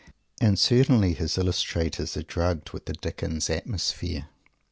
And 0.39 0.57
certainly 0.57 1.13
his 1.13 1.37
illustrators 1.37 2.17
are 2.17 2.23
drugged 2.23 2.71
with 2.71 2.85
the 2.87 2.93
Dickens 2.93 3.51
atmosphere. 3.51 4.29